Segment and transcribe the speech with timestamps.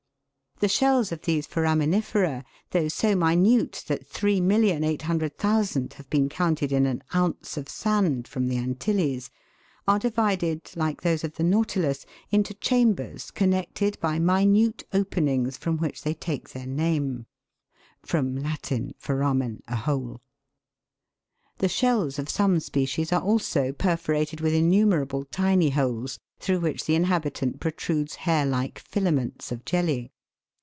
[0.63, 6.85] 139 The shells of these foraminifera, though so minute that 3,800,000 have been counted in
[6.85, 9.31] an ounce of sand from the Antilles,
[9.87, 16.03] are divided, like those of the nautilus, into chambers connected by minute openings, from which
[16.03, 17.25] they take their name.*
[18.03, 18.99] The
[21.69, 27.59] shells of some species are also perforated with innumerable tiny holes through which the inhabitant
[27.59, 30.11] pro trudes hair like filaments of jelly.